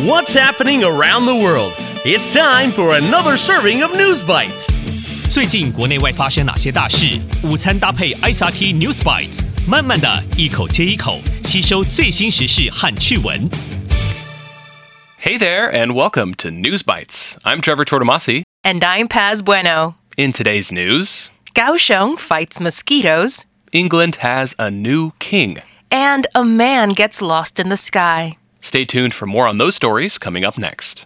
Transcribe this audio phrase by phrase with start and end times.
[0.00, 1.74] What's happening around the world?
[2.02, 4.66] It's time for another serving of News Bites.
[5.30, 7.20] 最近国内外发生哪些大事？
[7.42, 13.50] 午餐搭配 ICRT News Bites，慢慢的一口接一口吸收最新时事和趣闻。
[15.22, 17.34] Hey there, and welcome to News Bites.
[17.44, 18.44] I'm Trevor Tortomasi.
[18.64, 19.96] And I'm Paz Bueno.
[20.16, 23.44] In today's news, Kaohsiung fights mosquitoes.
[23.72, 25.58] England has a new king.
[25.90, 28.38] And a man gets lost in the sky.
[28.61, 31.05] Stay tuned for more on those stories coming up next.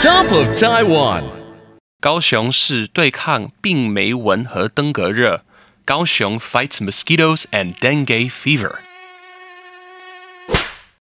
[0.00, 1.24] Top of Taiwan.
[2.00, 5.42] 高雄市对抗病媒蚊和登革热。
[5.84, 8.78] 高雄 fights mosquitoes and dengue fever.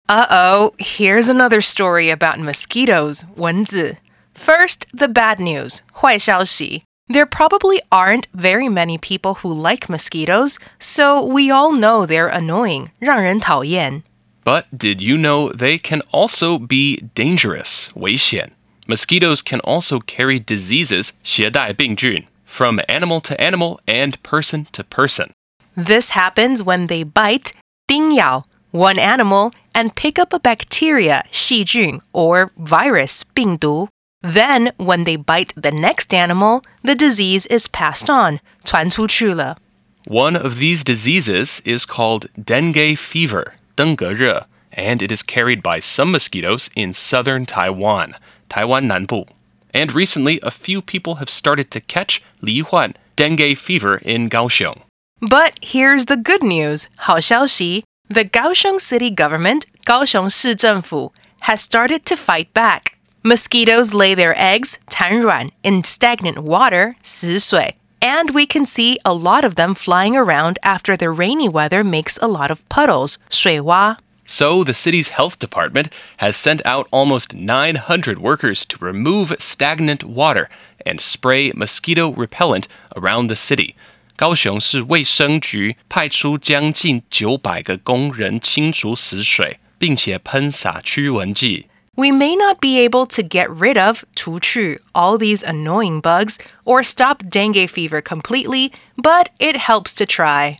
[0.08, 3.98] Uh oh, here's another story about mosquitoes, 蚊子.
[4.36, 6.84] First, the bad news, 坏消息.
[7.08, 12.90] There probably aren't very many people who like mosquitoes, so we all know they're annoying,
[13.00, 14.04] 让人讨厌.
[14.48, 18.52] But did you know they can also be dangerous, 危险?
[18.88, 25.32] Mosquitoes can also carry diseases, 携带病菌, from animal to animal and person to person.
[25.76, 27.54] This happens when they bite
[27.88, 33.88] 叮咬 one animal and pick up a bacteria 细菌 or virus 病毒.
[34.22, 39.58] Then, when they bite the next animal, the disease is passed on 传出去了.
[40.06, 46.12] One of these diseases is called dengue fever, 登革热, and it is carried by some
[46.12, 48.16] mosquitoes in southern Taiwan,
[48.50, 49.28] Taiwan 南部.
[49.74, 54.82] And recently, a few people have started to catch Li Huan, dengue fever in Kaohsiung.
[55.20, 62.48] But here's the good news 好消息 the Kaohsiung city government 高雄市政府 has started to fight
[62.54, 62.98] back.
[63.24, 69.44] Mosquitoes lay their eggs 产卵 in stagnant water 死水 and we can see a lot
[69.44, 74.64] of them flying around after the rainy weather makes a lot of puddles 水洼 So,
[74.64, 75.88] the city's health department
[76.20, 80.48] has sent out almost 900 workers to remove stagnant water
[80.86, 83.76] and spray mosquito repellent around the city.
[84.16, 91.68] 高雄市卫生局派出将近900个工人清除死水，并且喷洒驱蚊剂。
[91.98, 96.82] We may not be able to get rid of 除去 all these annoying bugs or
[96.82, 100.58] stop dengue fever completely, but it helps to try.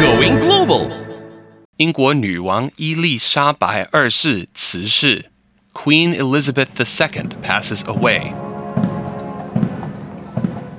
[0.00, 0.90] Going global.
[1.76, 5.26] 英国女王伊丽莎白二世辞世，
[5.74, 8.32] Queen Elizabeth II passes away.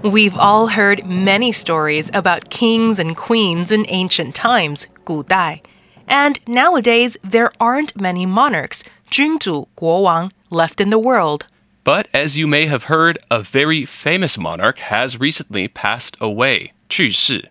[0.02, 5.62] We've all heard many stories about kings and queens in ancient times, 古代.
[6.08, 11.46] And nowadays, there aren't many monarchs, 君主,国王, left in the world.
[11.84, 16.74] But as you may have heard, a very famous monarch has recently passed away.
[16.90, 17.50] 去世.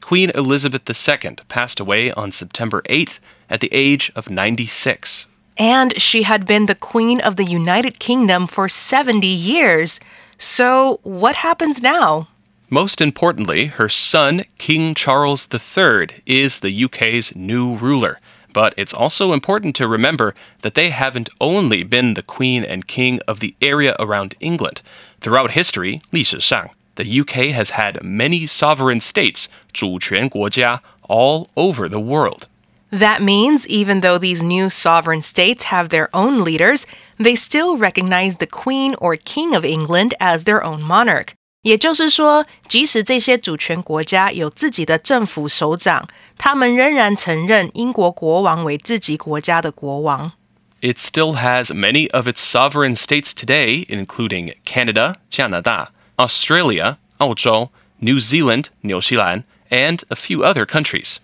[0.00, 3.18] Queen Elizabeth II passed away on September 8th
[3.48, 5.26] at the age of 96.
[5.56, 10.00] And she had been the queen of the United Kingdom for 70 years.
[10.38, 12.28] So, what happens now?
[12.70, 18.20] Most importantly, her son, King Charles III, is the UK's new ruler.
[18.52, 23.20] But it's also important to remember that they haven't only been the queen and king
[23.28, 24.80] of the area around England.
[25.20, 32.46] Throughout history, 历史上, the UK has had many sovereign states, 主权国家, all over the world.
[32.90, 36.86] That means even though these new sovereign states have their own leaders,
[37.18, 41.34] they still recognize the Queen or King of England as their own monarch.
[41.62, 46.08] 也就是说，即使这些主权国家有自己的政府首长，
[46.38, 50.32] 他们仍然承认英国国王为自己国家的国王。
[50.80, 58.20] It still has many of its sovereign states today, including Canada, 加拿大, Australia, 澳洲, New
[58.20, 61.16] Zealand, 纽西兰, and a few other countries.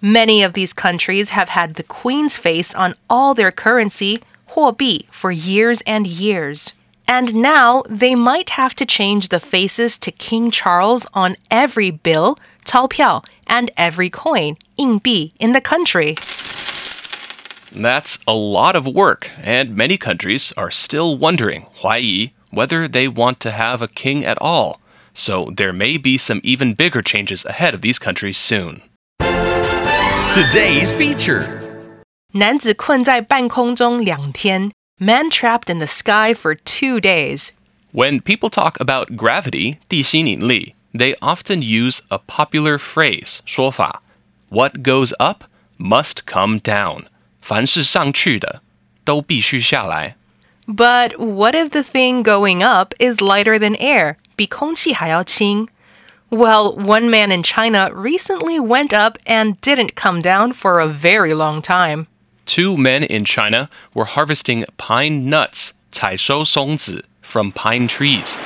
[0.00, 5.30] Many of these countries have had the Queen's face on all their currency, 货币, for
[5.30, 6.70] years and years.
[7.06, 12.38] And now they might have to change the faces to King Charles on every bill,
[12.64, 16.14] 钞票, and every coin, 硬币, in the country.
[17.74, 23.40] That's a lot of work, and many countries are still wondering, 怀疑, whether they want
[23.40, 24.78] to have a king at all.
[25.14, 28.82] So there may be some even bigger changes ahead of these countries soon.
[30.32, 31.60] Today's feature.
[32.34, 37.52] 男子困在半空中两天, man trapped in the sky for two days.
[37.92, 44.02] When people talk about gravity, 地心引力, they often use a popular phrase, 说法.
[44.48, 45.44] What goes up
[45.78, 47.06] must come down.
[47.40, 48.62] 凡是上去的，
[49.04, 50.16] 都必须下来。
[50.66, 54.16] But what if the thing going up is lighter than air?
[54.36, 55.68] 比空气还要轻?
[56.30, 61.34] Well, one man in China recently went up and didn't come down for a very
[61.34, 62.06] long time.
[62.46, 68.36] Two men in China were harvesting pine nuts, 采收松子, from pine trees.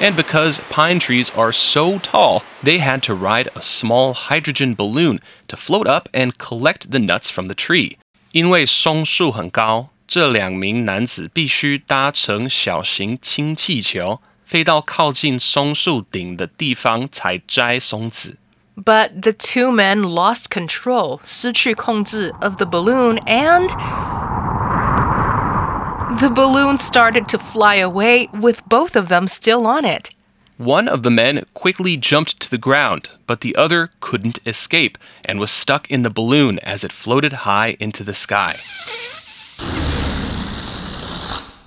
[0.00, 5.18] And because pine trees are so tall, they had to ride a small hydrogen balloon
[5.48, 7.96] to float up and collect the nuts from the tree.
[8.30, 18.36] 因为松树很高，这两名男子必须搭乘小型氢气球，飞到靠近松树顶的地方才摘松子。
[18.76, 23.68] but the two men lost control, 失去控制 of the balloon and
[26.20, 30.10] the balloon started to fly away with both of them still on it.
[30.56, 35.38] One of the men quickly jumped to the ground, but the other couldn't escape and
[35.38, 38.54] was stuck in the balloon as it floated high into the sky.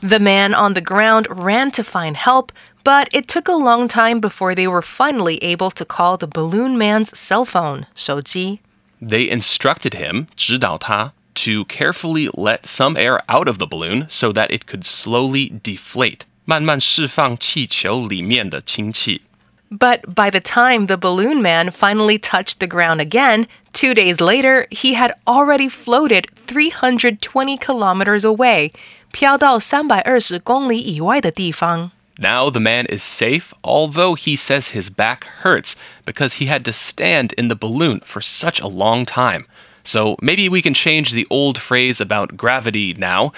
[0.02, 2.52] The man on the ground ran to find help,
[2.86, 6.78] but it took a long time before they were finally able to call the balloon
[6.78, 8.60] man's cell phone, 手机.
[9.02, 14.52] They instructed him, 指导他, to carefully let some air out of the balloon so that
[14.52, 16.22] it could slowly deflate.
[16.46, 19.22] 慢慢释放气球里面的氢气。
[19.70, 24.68] But by the time the balloon man finally touched the ground again, two days later,
[24.70, 28.74] he had already floated 320 kilometers away,
[29.14, 31.92] 飘到320公里以外的地方.
[32.19, 36.73] Now the man is safe, although he says his back hurts because he had to
[36.73, 39.47] stand in the balloon for such a long time.
[39.85, 43.33] So maybe we can change the old phrase about gravity now.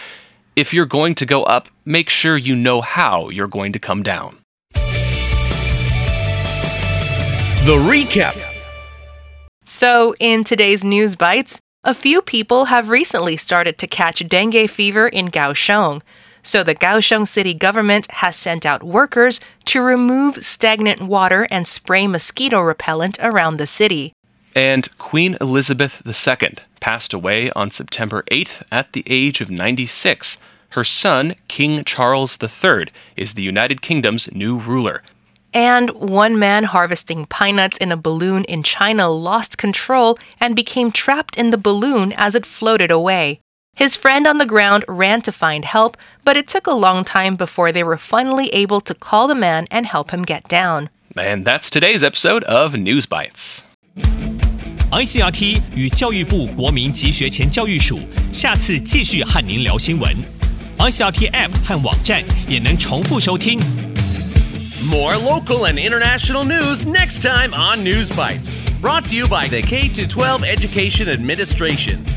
[0.55, 4.03] If you're going to go up, make sure you know how you're going to come
[4.03, 4.39] down.
[7.65, 8.41] The recap.
[9.67, 15.07] So, in today's news bites, a few people have recently started to catch dengue fever
[15.07, 16.01] in Kaohsiung.
[16.49, 22.07] So, the Kaohsiung city government has sent out workers to remove stagnant water and spray
[22.07, 24.15] mosquito repellent around the city.
[24.55, 30.39] And Queen Elizabeth II passed away on September 8th at the age of 96.
[30.71, 35.03] Her son, King Charles III, is the United Kingdom's new ruler.
[35.53, 40.93] And one man harvesting pine nuts in a balloon in China lost control and became
[40.93, 43.41] trapped in the balloon as it floated away.
[43.78, 47.36] His friend on the ground ran to find help, but it took a long time
[47.36, 50.90] before they were finally able to call the man and help him get down.
[51.18, 53.64] And that's today's episode of News Bites.
[54.92, 58.00] ICRT 与教育部国民及学前教育署
[58.32, 60.16] 下次继续和您聊新闻。
[60.78, 63.60] ICRT App 和网站也能重复收听。
[64.92, 68.52] More local and international news next time on News Bites.
[68.82, 72.17] Brought to you by the K 12 Education Administration.